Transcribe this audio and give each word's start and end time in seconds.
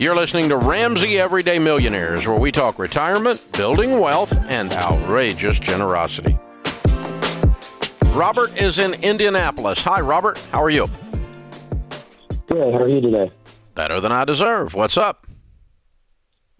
You're 0.00 0.14
listening 0.14 0.48
to 0.50 0.56
Ramsey 0.56 1.18
Everyday 1.18 1.58
Millionaires, 1.58 2.24
where 2.24 2.38
we 2.38 2.52
talk 2.52 2.78
retirement, 2.78 3.44
building 3.54 3.98
wealth, 3.98 4.32
and 4.48 4.72
outrageous 4.72 5.58
generosity. 5.58 6.38
Robert 8.12 8.56
is 8.56 8.78
in 8.78 8.94
Indianapolis. 9.02 9.82
Hi, 9.82 10.00
Robert. 10.00 10.38
How 10.52 10.62
are 10.62 10.70
you? 10.70 10.88
Good. 12.46 12.72
How 12.74 12.82
are 12.82 12.88
you 12.88 13.00
today? 13.00 13.32
Better 13.74 14.00
than 14.00 14.12
I 14.12 14.24
deserve. 14.24 14.72
What's 14.72 14.96
up? 14.96 15.26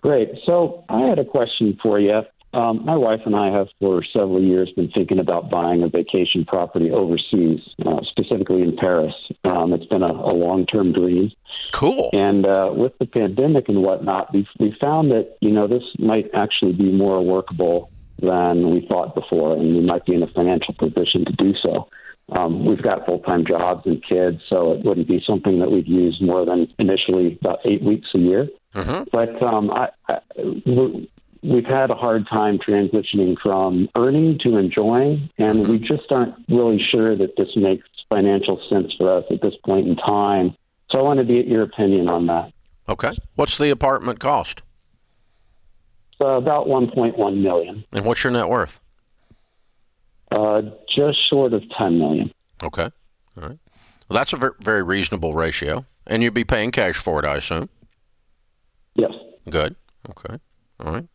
Great. 0.03 0.31
So 0.45 0.85
I 0.89 1.03
had 1.03 1.21
a 1.21 1.25
question 1.25 1.79
for 1.81 2.01
you. 2.01 2.23
Um, 2.59 2.85
my 2.85 2.97
wife 2.97 3.21
and 3.25 3.37
I 3.37 3.53
have 3.53 3.69
for 3.79 4.03
several 4.03 4.43
years 4.43 4.69
been 4.75 4.91
thinking 4.91 5.21
about 5.21 5.49
buying 5.49 5.85
a 5.85 5.89
vacation 5.89 6.45
property 6.45 6.91
overseas, 6.91 7.61
uh, 7.87 8.01
specifically 8.03 8.63
in 8.63 8.77
Paris. 8.77 9.15
Um, 9.45 9.73
it's 9.73 9.87
been 9.87 10.03
a, 10.03 10.11
a 10.11 10.35
long 10.35 10.67
term 10.67 10.93
dream. 10.93 11.31
Cool. 11.73 12.11
And 12.13 12.45
uh, 12.45 12.73
with 12.75 12.99
the 12.99 13.07
pandemic 13.07 13.69
and 13.69 13.83
whatnot, 13.83 14.35
we 14.35 14.49
we 14.59 14.77
found 14.81 15.13
that 15.13 15.37
you 15.41 15.53
know 15.53 15.69
this 15.69 15.85
might 16.01 16.31
actually 16.35 16.73
be 16.73 16.91
more 16.91 17.25
workable 17.25 17.93
than 18.21 18.71
we 18.73 18.85
thought 18.89 19.15
before, 19.15 19.53
and 19.55 19.77
we 19.77 19.81
might 19.81 20.05
be 20.05 20.15
in 20.15 20.25
a 20.25 20.33
financial 20.33 20.75
position 20.75 21.25
to 21.27 21.33
do 21.35 21.55
so. 21.63 21.89
Um, 22.37 22.67
we've 22.67 22.83
got 22.83 23.07
full 23.07 23.21
time 23.21 23.47
jobs 23.47 23.87
and 23.87 24.03
kids, 24.03 24.43
so 24.49 24.73
it 24.73 24.85
wouldn't 24.85 25.07
be 25.07 25.23
something 25.25 25.61
that 25.61 25.71
we'd 25.71 25.87
use 25.87 26.19
more 26.21 26.45
than 26.45 26.67
initially 26.81 27.39
about 27.41 27.61
eight 27.65 27.85
weeks 27.85 28.09
a 28.17 28.19
year. 28.19 28.49
Mm-hmm. 28.75 29.05
But 29.13 29.41
um, 29.43 29.71
I, 29.71 29.91
I, 30.09 30.19
we've 31.43 31.65
had 31.65 31.91
a 31.91 31.95
hard 31.95 32.27
time 32.29 32.59
transitioning 32.59 33.37
from 33.43 33.89
earning 33.97 34.39
to 34.45 34.57
enjoying, 34.57 35.31
and 35.39 35.69
we 35.69 35.79
just 35.79 36.11
aren't 36.11 36.35
really 36.49 36.81
sure 36.91 37.17
that 37.17 37.37
this 37.37 37.49
makes 37.57 37.87
financial 38.09 38.61
sense 38.69 38.93
for 38.97 39.17
us 39.17 39.25
at 39.31 39.41
this 39.43 39.55
point 39.65 39.87
in 39.87 39.97
time. 39.97 40.57
So 40.91 40.99
I 40.99 41.03
wanted 41.03 41.29
to 41.29 41.35
get 41.35 41.47
your 41.47 41.63
opinion 41.63 42.09
on 42.09 42.27
that. 42.27 42.53
Okay. 42.89 43.13
What's 43.35 43.59
the 43.59 43.71
apartment 43.71 44.19
cost? 44.21 44.63
So 46.17 46.37
about 46.37 46.67
1.1 46.67 47.43
million. 47.43 47.85
And 47.93 48.05
what's 48.05 48.25
your 48.25 48.33
net 48.33 48.49
worth? 48.49 48.81
Uh, 50.33 50.63
just 50.95 51.19
short 51.29 51.53
of 51.53 51.63
10 51.79 51.99
million. 51.99 52.33
Okay. 52.63 52.91
All 53.37 53.49
right. 53.49 53.59
Well, 54.09 54.19
that's 54.19 54.33
a 54.33 54.37
ver- 54.37 54.57
very 54.61 54.83
reasonable 54.83 55.35
ratio. 55.35 55.85
And 56.07 56.23
you'd 56.23 56.35
be 56.35 56.45
paying 56.45 56.71
cash 56.71 56.97
for 56.97 57.19
it, 57.19 57.27
I 57.27 57.37
assume. 57.37 57.69
Yes. 58.95 59.13
Good. 59.49 59.77
Okay. 60.11 60.39
All 60.81 60.93
right. 60.93 61.07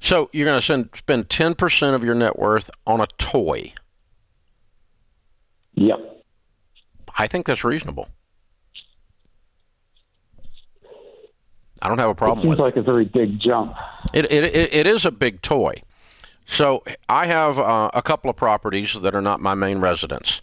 So 0.00 0.30
you're 0.32 0.46
going 0.46 0.60
to 0.60 0.64
send, 0.64 0.90
spend 0.96 1.28
10% 1.28 1.94
of 1.94 2.04
your 2.04 2.14
net 2.14 2.38
worth 2.38 2.70
on 2.86 3.00
a 3.00 3.08
toy. 3.18 3.72
Yep. 5.74 5.98
I 7.16 7.26
think 7.26 7.46
that's 7.46 7.64
reasonable. 7.64 8.08
I 11.80 11.88
don't 11.88 11.98
have 11.98 12.10
a 12.10 12.14
problem 12.14 12.44
Seems 12.44 12.50
with 12.50 12.58
like 12.58 12.76
a 12.76 12.82
very 12.82 13.04
big 13.04 13.40
jump. 13.40 13.74
it. 14.12 14.24
It, 14.30 14.44
it, 14.44 14.74
it 14.74 14.86
is 14.86 15.04
a 15.04 15.10
big 15.10 15.42
toy. 15.42 15.82
So 16.46 16.84
I 17.08 17.26
have 17.26 17.58
uh, 17.58 17.90
a 17.92 18.02
couple 18.02 18.30
of 18.30 18.36
properties 18.36 18.94
that 19.00 19.14
are 19.14 19.20
not 19.20 19.40
my 19.40 19.54
main 19.54 19.80
residence. 19.80 20.40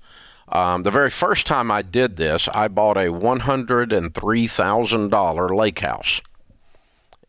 Um, 0.48 0.84
the 0.84 0.92
very 0.92 1.10
first 1.10 1.48
time 1.48 1.72
I 1.72 1.82
did 1.82 2.18
this, 2.18 2.48
I 2.54 2.68
bought 2.68 2.98
a 2.98 3.08
$103,000 3.08 5.58
lake 5.58 5.80
house. 5.80 6.22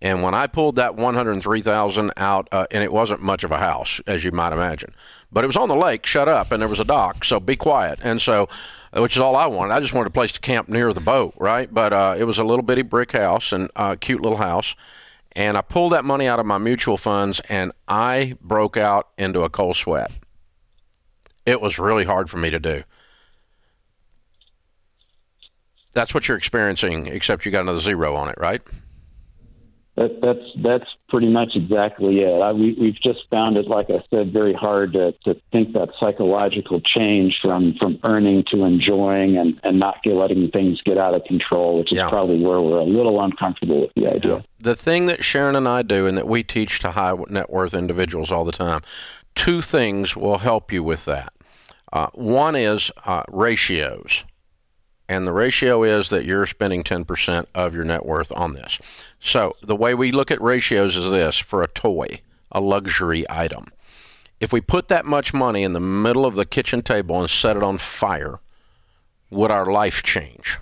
And 0.03 0.23
when 0.23 0.35
I 0.35 0.47
pulled 0.47 0.77
that 0.77 0.95
103,000 0.95 2.13
out, 2.17 2.49
uh, 2.53 2.67
and 2.71 2.85
it 2.85 2.93
wasn't 2.93 3.23
much 3.23 3.45
of 3.45 3.51
a 3.51 3.57
house, 3.57 4.01
as 4.07 4.25
you 4.25 4.31
might 4.31 4.53
imagine, 4.53 4.95
but 5.33 5.43
it 5.43 5.47
was 5.47 5.57
on 5.57 5.69
the 5.69 5.75
lake, 5.75 6.05
shut 6.05 6.29
up, 6.29 6.53
and 6.53 6.61
there 6.61 6.69
was 6.69 6.81
a 6.81 6.85
dock, 6.85 7.25
so 7.25 7.41
be 7.41 7.57
quiet. 7.57 7.99
And 8.03 8.21
so, 8.21 8.49
which 8.93 9.17
is 9.17 9.23
all 9.23 9.37
I 9.37 9.47
wanted. 9.47 9.73
I 9.73 9.81
just 9.81 9.95
wanted 9.95 10.09
a 10.09 10.13
place 10.13 10.33
to 10.33 10.41
camp 10.41 10.69
near 10.69 10.93
the 10.93 11.01
boat, 11.01 11.35
right? 11.39 11.73
But 11.73 11.93
uh, 11.93 12.17
it 12.19 12.25
was 12.25 12.39
a 12.39 12.45
little 12.45 12.63
bitty 12.63 12.83
brick 12.83 13.13
house 13.13 13.53
and 13.53 13.71
a 13.77 13.81
uh, 13.81 13.97
cute 13.97 14.21
little 14.21 14.39
house. 14.39 14.75
And 15.33 15.57
I 15.57 15.61
pulled 15.61 15.93
that 15.93 16.05
money 16.05 16.27
out 16.27 16.39
of 16.39 16.47
my 16.47 16.59
mutual 16.59 16.97
funds, 16.97 17.41
and 17.49 17.73
I 17.89 18.37
broke 18.41 18.77
out 18.77 19.09
into 19.19 19.43
a 19.43 19.51
cold 19.51 19.77
sweat. 19.77 20.11
It 21.45 21.61
was 21.61 21.79
really 21.79 22.05
hard 22.05 22.31
for 22.31 22.39
me 22.39 22.51
to 22.51 22.59
do. 22.59 22.85
That's 25.93 26.13
what 26.13 26.29
you're 26.29 26.37
experiencing, 26.37 27.07
except 27.07 27.47
you 27.47 27.53
got 27.53 27.63
another 27.63 27.81
zero 27.81 28.15
on 28.17 28.29
it, 28.29 28.37
right? 28.39 28.63
That, 29.97 30.21
that's 30.21 30.63
that's 30.63 30.91
pretty 31.09 31.29
much 31.29 31.53
exactly 31.55 32.21
it. 32.21 32.43
I, 32.43 32.53
we, 32.53 32.77
we've 32.79 33.01
just 33.01 33.21
found 33.31 33.57
it, 33.57 33.67
like 33.67 33.89
I 33.89 34.05
said, 34.11 34.31
very 34.31 34.53
hard 34.53 34.93
to, 34.93 35.13
to 35.25 35.41
think 35.53 35.73
that 35.73 35.89
psychological 35.99 36.83
change 36.83 37.39
from, 37.41 37.75
from 37.81 37.99
earning 38.05 38.45
to 38.51 38.65
enjoying 38.65 39.39
and, 39.39 39.59
and 39.63 39.81
not 39.81 40.03
get, 40.03 40.13
letting 40.13 40.51
things 40.51 40.83
get 40.85 40.99
out 40.99 41.15
of 41.15 41.25
control, 41.25 41.79
which 41.79 41.93
is 41.93 41.97
Yeah. 41.97 42.11
probably 42.11 42.39
where 42.41 42.61
we're 42.61 42.79
a 42.79 42.85
little 42.85 43.23
uncomfortable 43.25 43.81
with 43.81 43.93
the 43.97 44.07
idea. 44.13 44.45
The 44.59 44.77
thing 44.77 45.07
that 45.07 45.25
Sharon 45.25 45.57
and 45.57 45.67
I 45.67 45.81
do, 45.81 46.07
and 46.07 46.19
that 46.19 46.29
we 46.29 46.43
teach 46.43 46.79
to 46.81 46.91
high 46.91 47.15
net 47.31 47.49
worth 47.49 47.73
individuals 47.73 48.31
all 48.31 48.45
the 48.45 48.53
time, 48.53 48.83
two 49.35 49.63
things 49.63 50.15
will 50.15 50.39
help 50.39 50.73
you 50.73 50.83
with 50.83 51.07
that. 51.07 51.33
Uh, 51.91 52.09
one 52.13 52.55
is 52.55 52.91
uh, 53.07 53.23
ratios. 53.29 54.25
And 55.09 55.27
the 55.27 55.33
ratio 55.33 55.85
is 55.85 56.09
that 56.11 56.25
you're 56.25 56.47
spending 56.47 56.83
10% 56.83 57.47
of 57.55 57.75
your 57.75 57.85
net 57.85 58.05
worth 58.05 58.33
on 58.33 58.53
this. 58.55 58.79
So 59.21 59.55
the 59.63 59.77
way 59.77 59.95
we 59.95 60.11
look 60.11 60.31
at 60.31 60.41
ratios 60.43 60.97
is 60.97 61.11
this 61.11 61.39
for 61.39 61.63
a 61.63 61.69
toy, 61.69 62.21
a 62.51 62.61
luxury 62.61 63.25
item. 63.31 63.69
If 64.41 64.53
we 64.53 64.61
put 64.61 64.89
that 64.89 65.05
much 65.07 65.33
money 65.33 65.63
in 65.63 65.73
the 65.75 65.81
middle 65.81 66.27
of 66.27 66.35
the 66.35 66.45
kitchen 66.45 66.83
table 66.83 67.21
and 67.21 67.31
set 67.31 67.57
it 67.57 67.63
on 67.63 67.79
fire, 67.79 68.41
would 69.31 69.51
our 69.51 69.67
life 69.67 70.03
change? 70.03 70.59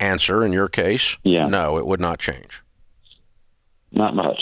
Answer 0.00 0.44
in 0.44 0.52
your 0.52 0.68
case, 0.68 1.16
Yeah. 1.22 1.46
no, 1.46 1.76
it 1.78 1.86
would 1.86 2.00
not 2.00 2.18
change. 2.18 2.60
Not 3.92 4.14
much. 4.14 4.40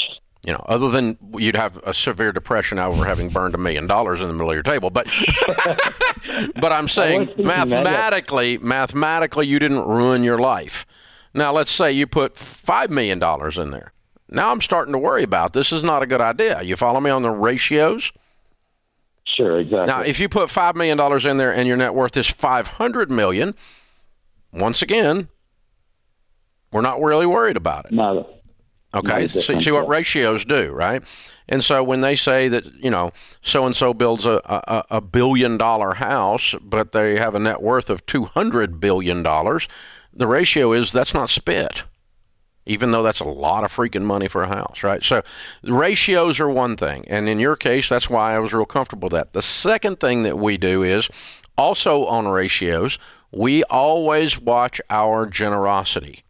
You 0.48 0.54
know, 0.54 0.64
other 0.66 0.88
than 0.88 1.19
you'd 1.36 1.56
have 1.56 1.76
a 1.84 1.92
severe 1.92 2.32
depression 2.32 2.78
over 2.78 3.04
having 3.04 3.28
burned 3.28 3.54
a 3.54 3.59
million 3.59 3.86
dollars 3.86 4.22
in 4.22 4.28
the 4.28 4.32
middle 4.32 4.48
of 4.48 4.54
your 4.54 4.62
table, 4.62 4.88
but 4.88 5.06
but 6.59 6.72
I'm 6.72 6.88
saying 6.88 7.26
thinking 7.26 7.44
that, 7.44 7.69
yeah. 7.69 7.82
mathematically, 7.82 8.56
mathematically, 8.56 9.47
you 9.47 9.58
didn't 9.58 9.87
ruin 9.87 10.22
your 10.25 10.38
life. 10.38 10.87
Now, 11.34 11.53
let's 11.53 11.70
say 11.70 11.92
you 11.92 12.06
put 12.06 12.34
five 12.34 12.88
million 12.88 13.19
dollars 13.19 13.58
in 13.58 13.72
there. 13.72 13.92
Now 14.31 14.50
I'm 14.50 14.62
starting 14.62 14.92
to 14.92 14.98
worry 14.98 15.22
about 15.22 15.53
this. 15.53 15.70
Is 15.70 15.82
not 15.82 16.03
a 16.03 16.06
good 16.06 16.22
idea. 16.22 16.62
You 16.62 16.76
follow 16.76 17.00
me 17.00 17.10
on 17.10 17.20
the 17.20 17.31
ratios? 17.31 18.10
Sure, 19.26 19.60
exactly. 19.60 19.87
Now, 19.87 20.00
if 20.00 20.19
you 20.19 20.31
put 20.31 20.48
five 20.48 20.76
million 20.76 20.97
dollars 20.97 21.26
in 21.26 21.37
there 21.37 21.54
and 21.54 21.69
your 21.69 21.76
net 21.76 21.92
worth 21.92 22.16
is 22.16 22.26
five 22.26 22.69
hundred 22.69 23.10
million, 23.10 23.54
once 24.50 24.81
again, 24.81 25.28
we're 26.72 26.81
not 26.81 27.03
really 27.03 27.26
worried 27.26 27.58
about 27.58 27.84
it. 27.84 27.92
not, 27.92 28.26
Okay, 28.94 29.26
see, 29.26 29.60
see 29.60 29.71
what 29.71 29.87
ratios 29.87 30.44
do, 30.47 30.71
right? 30.71 31.03
And 31.47 31.62
so 31.62 31.82
when 31.82 32.00
they 32.00 32.16
say 32.16 32.49
that 32.49 32.66
you 32.82 32.91
know 32.91 33.12
so 33.43 33.66
and 33.66 33.76
so 33.76 33.93
builds 33.93 34.25
a, 34.25 34.41
a 34.44 34.84
a 34.91 35.00
billion 35.00 35.59
dollar 35.59 35.94
house, 35.94 36.54
but 36.62 36.93
they 36.93 37.19
have 37.19 37.34
a 37.34 37.38
net 37.38 37.62
worth 37.62 37.91
of 37.91 38.04
two 38.06 38.25
hundred 38.25 38.81
billion 38.81 39.22
dollars, 39.22 39.69
the 40.12 40.26
ratio 40.26 40.72
is 40.72 40.91
that's 40.91 41.12
not 41.12 41.28
spit, 41.28 41.82
even 42.65 42.91
though 42.91 43.03
that's 43.03 43.21
a 43.21 43.25
lot 43.25 43.62
of 43.62 43.75
freaking 43.75 44.04
money 44.04 44.26
for 44.26 44.43
a 44.43 44.49
house, 44.49 44.82
right? 44.82 45.03
So 45.05 45.22
the 45.62 45.75
ratios 45.75 46.41
are 46.41 46.49
one 46.49 46.76
thing, 46.76 47.05
and 47.09 47.28
in 47.28 47.38
your 47.38 47.56
case, 47.56 47.91
that's 47.91 48.09
why 48.09 48.34
I 48.34 48.38
was 48.38 48.55
real 48.55 48.65
comfortable 48.65 49.06
with 49.06 49.12
that. 49.12 49.34
The 49.34 49.43
second 49.43 50.00
thing 50.00 50.22
that 50.22 50.38
we 50.38 50.56
do 50.56 50.82
is 50.82 51.10
also 51.59 52.05
on 52.06 52.26
ratios, 52.28 52.99
we 53.32 53.65
always 53.65 54.41
watch 54.41 54.81
our 54.88 55.26
generosity 55.26 56.25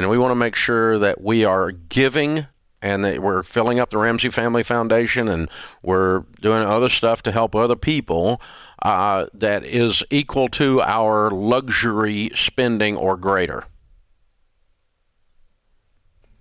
and 0.00 0.08
we 0.08 0.16
want 0.16 0.30
to 0.30 0.36
make 0.36 0.56
sure 0.56 0.98
that 0.98 1.20
we 1.20 1.44
are 1.44 1.72
giving 1.72 2.46
and 2.80 3.04
that 3.04 3.20
we're 3.20 3.42
filling 3.42 3.78
up 3.78 3.90
the 3.90 3.98
Ramsey 3.98 4.30
Family 4.30 4.62
Foundation 4.62 5.28
and 5.28 5.50
we're 5.82 6.20
doing 6.40 6.62
other 6.62 6.88
stuff 6.88 7.22
to 7.24 7.32
help 7.32 7.54
other 7.54 7.76
people 7.76 8.40
uh, 8.82 9.26
that 9.34 9.62
is 9.62 10.02
equal 10.08 10.48
to 10.48 10.80
our 10.80 11.30
luxury 11.30 12.30
spending 12.34 12.96
or 12.96 13.18
greater. 13.18 13.64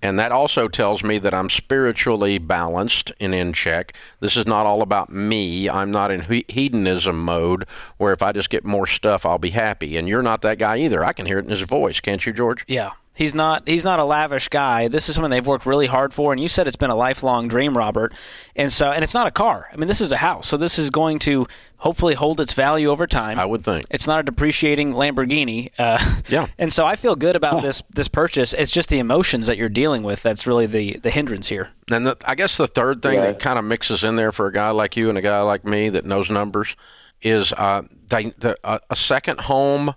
And 0.01 0.17
that 0.17 0.31
also 0.31 0.69
tells 0.69 1.03
me 1.03 1.17
that 1.17 1.33
I'm 1.33 1.49
spiritually 1.49 2.37
balanced 2.37 3.11
and 3.19 3.35
in 3.35 3.51
check. 3.51 3.93
This 4.21 4.37
is 4.37 4.47
not 4.47 4.65
all 4.65 4.81
about 4.81 5.11
me. 5.11 5.69
I'm 5.69 5.91
not 5.91 6.11
in 6.11 6.21
he- 6.21 6.45
hedonism 6.47 7.21
mode 7.21 7.65
where 7.97 8.13
if 8.13 8.21
I 8.21 8.31
just 8.31 8.49
get 8.49 8.63
more 8.63 8.87
stuff, 8.87 9.25
I'll 9.25 9.37
be 9.37 9.49
happy. 9.49 9.97
And 9.97 10.07
you're 10.07 10.23
not 10.23 10.41
that 10.43 10.59
guy 10.59 10.77
either. 10.77 11.03
I 11.03 11.11
can 11.11 11.25
hear 11.25 11.39
it 11.39 11.43
in 11.43 11.51
his 11.51 11.59
voice, 11.59 11.99
can't 11.99 12.25
you, 12.25 12.31
George? 12.31 12.63
Yeah. 12.65 12.91
He's 13.19 13.35
not 13.35 13.67
he's 13.67 13.83
not 13.83 13.99
a 13.99 14.05
lavish 14.05 14.47
guy. 14.47 14.87
This 14.87 15.09
is 15.09 15.15
something 15.15 15.29
they've 15.29 15.45
worked 15.45 15.65
really 15.65 15.87
hard 15.87 16.13
for 16.13 16.31
and 16.31 16.39
you 16.41 16.47
said 16.47 16.67
it's 16.67 16.77
been 16.77 16.89
a 16.89 16.95
lifelong 16.95 17.49
dream, 17.49 17.75
Robert. 17.77 18.13
And 18.55 18.71
so 18.71 18.91
and 18.91 19.03
it's 19.03 19.13
not 19.13 19.27
a 19.27 19.31
car. 19.31 19.67
I 19.73 19.75
mean, 19.75 19.89
this 19.89 19.99
is 19.99 20.13
a 20.13 20.17
house. 20.17 20.47
So 20.47 20.55
this 20.55 20.79
is 20.79 20.89
going 20.89 21.19
to 21.19 21.45
hopefully 21.79 22.13
hold 22.13 22.39
its 22.39 22.53
value 22.53 22.87
over 22.89 23.05
time. 23.07 23.37
I 23.37 23.45
would 23.45 23.61
think. 23.65 23.85
It's 23.89 24.07
not 24.07 24.21
a 24.21 24.23
depreciating 24.23 24.93
Lamborghini. 24.93 25.71
Uh, 25.77 25.99
Yeah. 26.29 26.47
And 26.57 26.71
so 26.71 26.85
I 26.85 26.95
feel 26.95 27.15
good 27.15 27.35
about 27.35 27.61
this 27.61 27.83
this 27.93 28.07
purchase. 28.07 28.53
It's 28.53 28.71
just 28.71 28.87
the 28.87 28.99
emotions 28.99 29.47
that 29.47 29.57
you're 29.57 29.67
dealing 29.67 30.03
with 30.03 30.23
that's 30.23 30.47
really 30.47 30.65
the 30.65 30.93
the 31.03 31.09
hindrance 31.09 31.49
here. 31.49 31.71
And 31.91 32.05
the, 32.05 32.15
I 32.25 32.35
guess 32.35 32.55
the 32.55 32.67
third 32.67 33.01
thing 33.01 33.15
Yeah. 33.15 33.25
that 33.31 33.39
kind 33.39 33.59
of 33.59 33.65
mixes 33.65 34.01
in 34.05 34.15
there 34.15 34.31
for 34.31 34.47
a 34.47 34.53
guy 34.53 34.69
like 34.71 34.95
you 34.95 35.09
and 35.09 35.17
a 35.17 35.21
guy 35.21 35.41
like 35.41 35.65
me 35.65 35.89
that 35.89 36.05
knows 36.05 36.29
numbers 36.31 36.77
is 37.21 37.51
uh, 37.51 37.81
they, 38.07 38.29
the, 38.37 38.55
a, 38.63 38.79
a 38.89 38.95
second 38.95 39.41
home, 39.41 39.93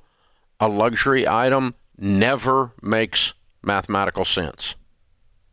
a 0.59 0.67
luxury 0.67 1.29
item, 1.29 1.77
never 2.03 2.73
makes 2.83 3.33
mathematical 3.63 4.25
sense. 4.25 4.75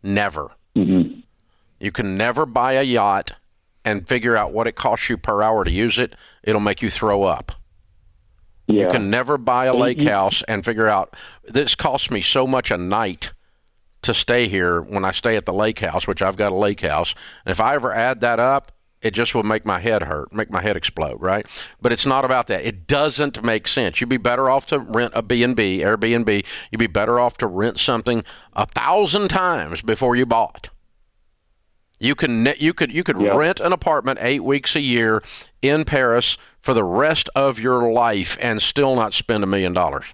Never. 0.01 0.51
Mm-hmm. 0.75 1.19
You 1.79 1.91
can 1.91 2.17
never 2.17 2.45
buy 2.45 2.73
a 2.73 2.83
yacht 2.83 3.33
and 3.85 4.07
figure 4.07 4.35
out 4.35 4.51
what 4.51 4.67
it 4.67 4.75
costs 4.75 5.09
you 5.09 5.17
per 5.17 5.41
hour 5.41 5.63
to 5.63 5.71
use 5.71 5.97
it. 5.97 6.15
It'll 6.43 6.59
make 6.59 6.81
you 6.81 6.89
throw 6.89 7.23
up. 7.23 7.53
Yeah. 8.67 8.85
You 8.85 8.91
can 8.91 9.09
never 9.09 9.37
buy 9.37 9.65
a 9.65 9.73
lake 9.73 10.01
house 10.01 10.43
and 10.47 10.63
figure 10.63 10.87
out 10.87 11.15
this 11.43 11.75
costs 11.75 12.11
me 12.11 12.21
so 12.21 12.45
much 12.45 12.69
a 12.69 12.77
night 12.77 13.31
to 14.01 14.13
stay 14.13 14.47
here 14.47 14.81
when 14.81 15.03
I 15.03 15.11
stay 15.11 15.35
at 15.35 15.45
the 15.45 15.53
lake 15.53 15.79
house, 15.79 16.07
which 16.07 16.21
I've 16.21 16.37
got 16.37 16.51
a 16.51 16.55
lake 16.55 16.81
house. 16.81 17.15
And 17.45 17.51
if 17.51 17.59
I 17.59 17.75
ever 17.75 17.91
add 17.91 18.19
that 18.19 18.39
up, 18.39 18.71
it 19.01 19.11
just 19.11 19.33
will 19.33 19.43
make 19.43 19.65
my 19.65 19.79
head 19.79 20.03
hurt, 20.03 20.33
make 20.33 20.49
my 20.49 20.61
head 20.61 20.75
explode, 20.75 21.21
right? 21.21 21.45
But 21.81 21.91
it's 21.91 22.05
not 22.05 22.25
about 22.25 22.47
that. 22.47 22.65
It 22.65 22.85
doesn't 22.87 23.43
make 23.43 23.67
sense. 23.67 24.01
You'd 24.01 24.09
be 24.09 24.17
better 24.17 24.49
off 24.49 24.67
to 24.67 24.79
rent 24.79 25.13
a 25.15 25.21
B&B, 25.21 25.79
Airbnb. 25.79 26.45
You'd 26.71 26.77
be 26.79 26.87
better 26.87 27.19
off 27.19 27.37
to 27.37 27.47
rent 27.47 27.79
something 27.79 28.23
a 28.53 28.65
thousand 28.65 29.29
times 29.29 29.81
before 29.81 30.15
you 30.15 30.25
bought. 30.25 30.69
You 32.01 32.15
can 32.15 32.47
you 32.57 32.73
could 32.73 32.93
you 32.93 33.03
could 33.03 33.19
Yeah. 33.19 33.35
rent 33.35 33.59
an 33.59 33.73
apartment 33.73 34.19
8 34.21 34.43
weeks 34.43 34.73
a 34.75 34.79
year 34.79 35.21
in 35.61 35.83
Paris 35.83 36.37
for 36.61 36.73
the 36.73 36.83
rest 36.85 37.29
of 37.35 37.59
your 37.59 37.91
life 37.91 38.37
and 38.39 38.61
still 38.61 38.95
not 38.95 39.13
spend 39.13 39.43
a 39.43 39.47
million 39.47 39.73
dollars. 39.73 40.05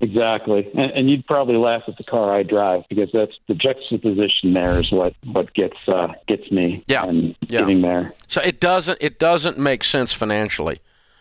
Exactly, 0.00 0.70
and, 0.74 0.92
and 0.92 1.10
you'd 1.10 1.26
probably 1.26 1.56
laugh 1.56 1.82
at 1.88 1.96
the 1.96 2.04
car 2.04 2.32
I 2.32 2.44
drive 2.44 2.84
because 2.88 3.10
that's 3.12 3.36
the 3.48 3.54
juxtaposition. 3.54 4.54
There 4.54 4.78
is 4.78 4.92
what 4.92 5.14
what 5.24 5.52
gets 5.54 5.76
uh, 5.88 6.12
gets 6.26 6.50
me. 6.52 6.84
Yeah, 6.86 7.04
and 7.04 7.34
yeah. 7.48 7.60
getting 7.60 7.82
there. 7.82 8.14
So 8.28 8.40
it 8.42 8.60
doesn't 8.60 8.98
it 9.00 9.18
doesn't 9.18 9.58
make 9.58 9.82
sense 9.82 10.12
financially. 10.12 10.80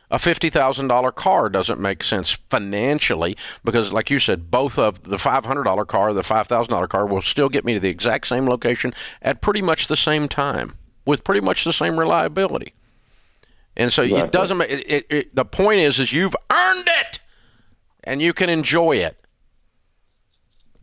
A 0.09 0.19
fifty 0.19 0.49
thousand 0.49 0.87
dollar 0.87 1.11
car 1.11 1.49
doesn't 1.49 1.79
make 1.79 2.03
sense 2.03 2.31
financially 2.49 3.35
because, 3.65 3.91
like 3.91 4.09
you 4.09 4.19
said, 4.19 4.49
both 4.49 4.77
of 4.77 5.03
the 5.03 5.17
five 5.17 5.45
hundred 5.45 5.63
dollar 5.63 5.83
car, 5.83 6.13
the 6.13 6.23
five 6.23 6.47
thousand 6.47 6.71
dollar 6.71 6.87
car, 6.87 7.05
will 7.05 7.21
still 7.21 7.49
get 7.49 7.65
me 7.65 7.73
to 7.73 7.79
the 7.79 7.89
exact 7.89 8.27
same 8.27 8.47
location 8.47 8.93
at 9.21 9.41
pretty 9.41 9.61
much 9.61 9.87
the 9.87 9.97
same 9.97 10.27
time 10.27 10.75
with 11.03 11.23
pretty 11.23 11.41
much 11.41 11.63
the 11.63 11.73
same 11.73 11.99
reliability. 11.99 12.73
And 13.75 13.91
so 13.91 14.01
it 14.01 14.31
doesn't 14.31 14.57
make 14.57 14.71
it, 14.71 14.85
it, 14.87 15.05
it. 15.09 15.35
The 15.35 15.45
point 15.45 15.81
is, 15.81 15.99
is 15.99 16.13
you've 16.13 16.35
earned 16.51 16.87
it, 16.87 17.19
and 18.07 18.21
you 18.21 18.33
can 18.33 18.49
enjoy 18.49 18.95
it 18.95 19.17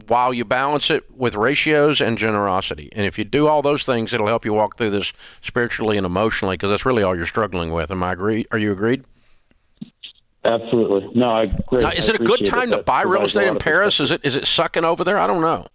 while 0.06 0.34
you 0.34 0.44
balance 0.44 0.90
it 0.90 1.10
with 1.10 1.34
ratios 1.34 2.00
and 2.00 2.18
generosity. 2.18 2.90
And 2.92 3.06
if 3.06 3.18
you 3.18 3.24
do 3.24 3.48
all 3.48 3.62
those 3.62 3.84
things, 3.84 4.12
it'll 4.12 4.26
help 4.26 4.44
you 4.44 4.52
walk 4.52 4.76
through 4.76 4.90
this 4.90 5.12
spiritually 5.40 5.96
and 5.96 6.04
emotionally 6.04 6.54
because 6.54 6.70
that's 6.70 6.84
really 6.84 7.02
all 7.02 7.16
you're 7.16 7.26
struggling 7.26 7.72
with. 7.72 7.90
Am 7.90 8.02
I 8.02 8.12
agreed? 8.12 8.46
Are 8.50 8.58
you 8.58 8.72
agreed? 8.72 9.04
Absolutely. 10.44 11.08
No, 11.14 11.30
I 11.30 11.42
agree. 11.44 11.80
Now, 11.80 11.90
is 11.90 12.10
I 12.10 12.14
it 12.14 12.20
a 12.20 12.24
good 12.24 12.44
time 12.44 12.70
to 12.70 12.78
buy 12.78 13.02
real 13.02 13.22
estate 13.22 13.48
in 13.48 13.56
Paris? 13.56 13.98
Is 13.98 14.10
it 14.10 14.20
is 14.22 14.36
it 14.36 14.46
sucking 14.46 14.84
over 14.84 15.02
there? 15.02 15.18
I 15.18 15.26
don't 15.26 15.40
know. 15.40 15.66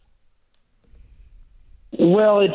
Well, 1.99 2.39
it 2.39 2.51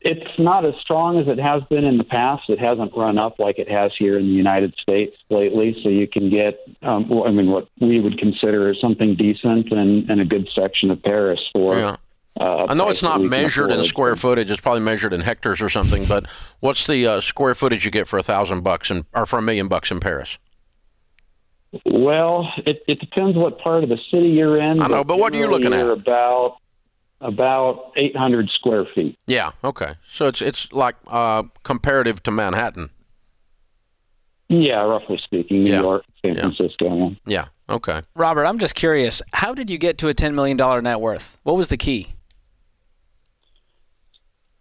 it's 0.00 0.38
not 0.38 0.64
as 0.64 0.74
strong 0.80 1.18
as 1.18 1.26
it 1.26 1.38
has 1.38 1.62
been 1.64 1.84
in 1.84 1.98
the 1.98 2.04
past. 2.04 2.48
It 2.48 2.60
hasn't 2.60 2.96
run 2.96 3.18
up 3.18 3.40
like 3.40 3.58
it 3.58 3.68
has 3.68 3.92
here 3.98 4.16
in 4.16 4.26
the 4.26 4.32
United 4.32 4.74
States 4.80 5.16
lately. 5.28 5.76
So 5.82 5.88
you 5.88 6.06
can 6.06 6.30
get, 6.30 6.60
um, 6.82 7.08
well, 7.08 7.26
I 7.26 7.32
mean, 7.32 7.50
what 7.50 7.68
we 7.80 7.98
would 7.98 8.18
consider 8.18 8.72
something 8.74 9.16
decent 9.16 9.72
and, 9.72 10.08
and 10.08 10.20
a 10.20 10.24
good 10.24 10.48
section 10.54 10.92
of 10.92 11.02
Paris 11.02 11.40
for. 11.52 11.78
Yeah. 11.78 11.96
Uh, 12.40 12.66
I 12.68 12.74
know 12.74 12.88
it's 12.88 13.02
not 13.02 13.20
measured 13.20 13.72
in 13.72 13.82
square 13.82 14.14
footage. 14.14 14.48
It's 14.48 14.60
probably 14.60 14.82
measured 14.82 15.12
in 15.12 15.22
hectares 15.22 15.60
or 15.60 15.68
something. 15.68 16.04
But 16.04 16.26
what's 16.60 16.86
the 16.86 17.04
uh, 17.04 17.20
square 17.20 17.56
footage 17.56 17.84
you 17.84 17.90
get 17.90 18.06
for 18.06 18.16
a 18.16 18.22
thousand 18.22 18.62
bucks 18.62 18.90
and 18.90 19.06
or 19.12 19.26
for 19.26 19.40
a 19.40 19.42
million 19.42 19.66
bucks 19.66 19.90
in 19.90 19.98
Paris? 19.98 20.38
Well, 21.84 22.48
it, 22.58 22.84
it 22.86 23.00
depends 23.00 23.36
what 23.36 23.58
part 23.58 23.82
of 23.82 23.90
the 23.90 23.98
city 24.12 24.28
you're 24.28 24.58
in. 24.58 24.80
I 24.80 24.86
know, 24.86 25.02
but 25.02 25.18
what 25.18 25.34
are 25.34 25.36
you 25.36 25.48
looking 25.48 25.72
at? 25.72 25.90
About 25.90 26.58
about 27.20 27.92
800 27.96 28.48
square 28.50 28.84
feet. 28.94 29.18
Yeah. 29.26 29.50
Okay. 29.64 29.94
So 30.10 30.26
it's 30.26 30.40
it's 30.42 30.72
like 30.72 30.96
uh, 31.06 31.44
comparative 31.64 32.22
to 32.24 32.30
Manhattan. 32.30 32.90
Yeah, 34.48 34.82
roughly 34.82 35.18
speaking, 35.22 35.64
New 35.64 35.70
Yeah. 35.72 35.80
York, 35.80 36.04
San 36.24 36.34
Yeah. 36.34 36.40
Francisco. 36.42 36.96
yeah. 36.96 37.10
Yeah. 37.26 37.44
Okay. 37.68 38.00
Robert, 38.16 38.46
I'm 38.46 38.58
just 38.58 38.74
curious. 38.74 39.20
How 39.34 39.52
did 39.52 39.68
you 39.68 39.76
get 39.76 39.98
to 39.98 40.08
a 40.08 40.14
$10 40.14 40.32
million 40.32 40.56
net 40.82 41.00
worth? 41.00 41.38
What 41.42 41.56
was 41.56 41.68
the 41.68 41.76
key? 41.76 42.14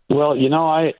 Well, 0.09 0.35
you 0.35 0.49
know, 0.49 0.67
I 0.67 0.93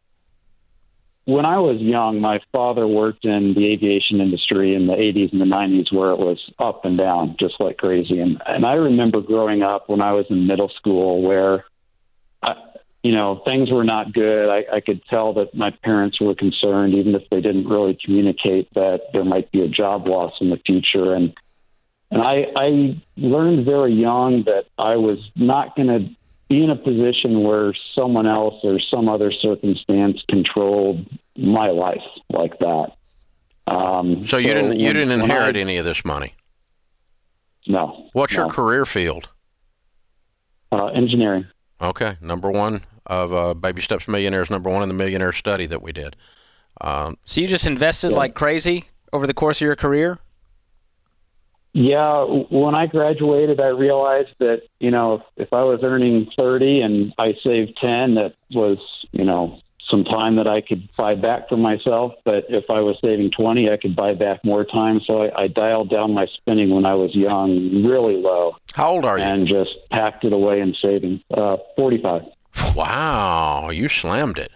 when 1.27 1.45
I 1.45 1.59
was 1.59 1.81
young, 1.81 2.21
my 2.21 2.39
father 2.53 2.88
worked 2.88 3.25
in 3.25 3.53
the 3.53 3.74
aviation 3.74 4.21
industry 4.21 4.74
in 4.74 4.88
the 4.88 4.94
80s 4.94 5.33
and 5.33 5.41
the 5.41 5.45
90s, 5.45 5.91
where 5.91 6.12
it 6.12 6.19
was 6.19 6.39
up 6.57 6.85
and 6.85 6.97
down 6.97 7.35
just 7.38 7.56
like 7.59 7.75
crazy. 7.75 8.21
And 8.21 8.41
and 8.45 8.65
I 8.65 8.75
remember 8.75 9.19
growing 9.19 9.62
up 9.62 9.89
when 9.89 10.01
I 10.01 10.13
was 10.13 10.25
in 10.29 10.47
middle 10.47 10.69
school, 10.69 11.21
where, 11.21 11.65
I, 12.41 12.53
you 13.03 13.12
know, 13.12 13.41
things 13.45 13.69
were 13.69 13.83
not 13.83 14.13
good. 14.13 14.50
I, 14.50 14.77
I 14.77 14.79
could 14.79 15.01
tell 15.09 15.33
that 15.33 15.53
my 15.53 15.71
parents 15.83 16.18
were 16.21 16.33
concerned, 16.33 16.94
even 16.94 17.13
if 17.13 17.24
they 17.30 17.41
didn't 17.41 17.68
really 17.68 17.97
communicate 18.06 18.73
that 18.75 19.01
there 19.12 19.25
might 19.25 19.51
be 19.51 19.63
a 19.63 19.68
job 19.68 20.07
loss 20.07 20.31
in 20.39 20.50
the 20.50 20.62
future. 20.65 21.13
And 21.13 21.33
and 22.09 22.21
I, 22.21 22.45
I 22.56 23.01
learned 23.18 23.65
very 23.65 23.94
young 23.94 24.45
that 24.45 24.68
I 24.77 24.95
was 24.95 25.19
not 25.35 25.75
going 25.75 25.89
to 25.89 26.15
in 26.49 26.69
a 26.69 26.75
position 26.75 27.44
where 27.44 27.73
someone 27.94 28.25
else 28.27 28.55
or 28.63 28.79
some 28.79 29.09
other 29.09 29.31
circumstance 29.31 30.21
controlled 30.29 31.05
my 31.38 31.67
life 31.67 32.01
like 32.29 32.57
that. 32.59 32.91
Um, 33.67 34.25
So 34.25 34.38
you 34.38 34.53
didn't 34.53 34.79
you 34.79 34.85
when- 34.88 34.95
didn't 34.95 35.11
inherit 35.21 35.57
I- 35.57 35.59
any 35.59 35.77
of 35.77 35.85
this 35.85 36.05
money. 36.05 36.33
No. 37.67 38.09
What's 38.13 38.33
your 38.33 38.47
career 38.47 38.85
field? 38.85 39.29
uh, 40.71 40.88
engineering? 40.88 41.45
Okay, 41.81 42.17
number 42.21 42.49
one 42.51 42.81
of 43.05 43.33
uh, 43.33 43.53
Baby 43.53 43.81
Steps 43.81 44.07
Millionaires, 44.07 44.49
number 44.49 44.69
one 44.69 44.83
in 44.83 44.89
the 44.89 44.95
Millionaire 44.95 45.31
Study 45.31 45.65
that 45.67 45.81
we 45.81 45.91
did. 45.91 46.15
Um, 46.81 47.17
So 47.23 47.41
you 47.41 47.47
just 47.47 47.65
invested 47.67 48.11
Yeah. 48.11 48.17
like 48.17 48.35
crazy 48.35 48.85
over 49.13 49.25
the 49.27 49.33
course 49.33 49.61
of 49.61 49.65
your 49.65 49.75
career? 49.75 50.19
Yeah, 51.79 52.24
when 52.24 52.74
I 52.74 52.88
graduated, 52.88 53.59
I 53.59 53.68
realized 53.68 54.33
that 54.39 54.63
you 54.79 54.89
know 54.89 55.13
if, 55.15 55.21
if 55.45 55.53
I 55.53 55.62
was 55.62 55.81
earning 55.83 56.27
thirty 56.35 56.81
and 56.81 57.13
I 57.19 57.35
saved 57.44 57.77
ten, 57.79 58.15
that 58.15 58.33
was 58.50 58.79
you 59.12 59.24
know 59.24 59.59
some 59.88 60.03
time 60.03 60.38
that 60.38 60.47
I 60.47 60.62
could 60.62 60.89
buy 60.97 61.13
back 61.13 61.47
for 61.47 61.56
myself. 61.56 62.13
But 62.25 62.45
if 62.50 62.65
I 62.71 62.79
was 62.79 62.97
saving 63.00 63.29
twenty, 63.29 63.69
I 63.69 63.77
could 63.77 63.95
buy 63.95 64.15
back 64.15 64.44
more 64.44 64.65
time. 64.65 65.01
So 65.06 65.21
I, 65.21 65.44
I 65.44 65.47
dialed 65.50 65.92
down 65.92 66.16
my 66.16 66.25
spending 66.25 66.71
when 66.71 66.87
I 66.87 66.95
was 66.95 67.13
young, 67.13 67.83
really 67.85 68.16
low, 68.16 68.56
how 68.73 68.94
old 68.94 69.06
are 69.06 69.19
you? 69.19 69.25
and 69.25 69.47
just 69.47 69.69
packed 69.92 70.23
it 70.23 70.33
away 70.33 70.61
in 70.61 70.73
savings. 70.81 71.21
Uh, 71.30 71.57
Forty-five. 71.75 72.23
Wow, 72.75 73.69
you 73.69 73.87
slammed 73.87 74.40
it. 74.40 74.52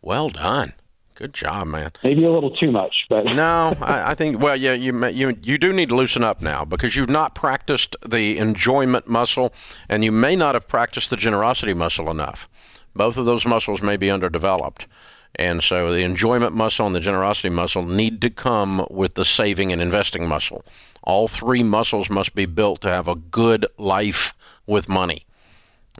Well 0.00 0.28
done. 0.28 0.74
Good 1.22 1.34
job, 1.34 1.68
man. 1.68 1.92
Maybe 2.02 2.24
a 2.24 2.32
little 2.32 2.50
too 2.50 2.72
much, 2.72 3.06
but 3.08 3.24
No, 3.26 3.72
I, 3.80 4.10
I 4.10 4.14
think. 4.16 4.40
Well, 4.40 4.56
yeah, 4.56 4.72
you 4.72 5.06
you 5.06 5.38
you 5.40 5.56
do 5.56 5.72
need 5.72 5.90
to 5.90 5.94
loosen 5.94 6.24
up 6.24 6.42
now 6.42 6.64
because 6.64 6.96
you've 6.96 7.08
not 7.08 7.36
practiced 7.36 7.94
the 8.04 8.38
enjoyment 8.38 9.06
muscle, 9.06 9.52
and 9.88 10.02
you 10.02 10.10
may 10.10 10.34
not 10.34 10.56
have 10.56 10.66
practiced 10.66 11.10
the 11.10 11.16
generosity 11.16 11.74
muscle 11.74 12.10
enough. 12.10 12.48
Both 12.96 13.16
of 13.16 13.24
those 13.24 13.46
muscles 13.46 13.80
may 13.80 13.96
be 13.96 14.10
underdeveloped, 14.10 14.88
and 15.36 15.62
so 15.62 15.92
the 15.92 16.02
enjoyment 16.02 16.56
muscle 16.56 16.86
and 16.86 16.94
the 16.96 16.98
generosity 16.98 17.50
muscle 17.50 17.84
need 17.84 18.20
to 18.22 18.28
come 18.28 18.84
with 18.90 19.14
the 19.14 19.24
saving 19.24 19.72
and 19.72 19.80
investing 19.80 20.26
muscle. 20.26 20.64
All 21.04 21.28
three 21.28 21.62
muscles 21.62 22.10
must 22.10 22.34
be 22.34 22.46
built 22.46 22.80
to 22.80 22.88
have 22.88 23.06
a 23.06 23.14
good 23.14 23.64
life 23.78 24.34
with 24.66 24.88
money. 24.88 25.24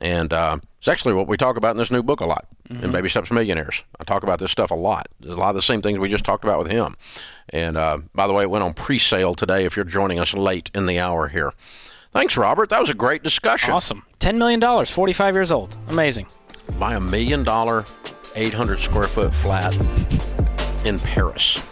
And 0.00 0.32
uh, 0.32 0.58
it's 0.78 0.88
actually 0.88 1.14
what 1.14 1.28
we 1.28 1.36
talk 1.36 1.56
about 1.56 1.72
in 1.72 1.76
this 1.76 1.90
new 1.90 2.02
book 2.02 2.20
a 2.20 2.26
lot 2.26 2.46
in 2.70 2.90
Baby 2.90 3.10
Steps 3.10 3.30
Millionaires. 3.30 3.84
I 4.00 4.04
talk 4.04 4.22
about 4.22 4.38
this 4.38 4.50
stuff 4.50 4.70
a 4.70 4.74
lot. 4.74 5.08
There's 5.20 5.34
a 5.34 5.38
lot 5.38 5.50
of 5.50 5.56
the 5.56 5.62
same 5.62 5.82
things 5.82 5.98
we 5.98 6.08
just 6.08 6.24
talked 6.24 6.42
about 6.44 6.58
with 6.62 6.72
him. 6.72 6.96
And 7.50 7.76
uh, 7.76 7.98
by 8.14 8.26
the 8.26 8.32
way, 8.32 8.44
it 8.44 8.50
went 8.50 8.64
on 8.64 8.72
pre 8.72 8.98
sale 8.98 9.34
today 9.34 9.66
if 9.66 9.76
you're 9.76 9.84
joining 9.84 10.18
us 10.18 10.32
late 10.32 10.70
in 10.74 10.86
the 10.86 10.98
hour 10.98 11.28
here. 11.28 11.52
Thanks, 12.12 12.36
Robert. 12.36 12.70
That 12.70 12.80
was 12.80 12.88
a 12.90 12.94
great 12.94 13.22
discussion. 13.22 13.72
Awesome. 13.72 14.04
$10 14.20 14.36
million, 14.36 14.86
45 14.86 15.34
years 15.34 15.50
old. 15.50 15.76
Amazing. 15.88 16.26
Buy 16.78 16.94
a 16.94 17.00
million 17.00 17.42
dollar, 17.42 17.84
800 18.34 18.78
square 18.80 19.04
foot 19.08 19.34
flat 19.34 19.74
in 20.86 20.98
Paris. 20.98 21.62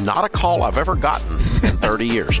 Not 0.00 0.24
a 0.24 0.28
call 0.28 0.62
I've 0.62 0.78
ever 0.78 0.94
gotten 0.94 1.32
in 1.64 1.76
30 1.78 2.06
years. 2.06 2.40